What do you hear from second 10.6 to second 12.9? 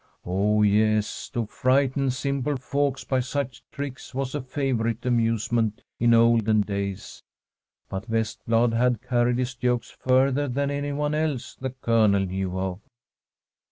any one else the Colonel knew of.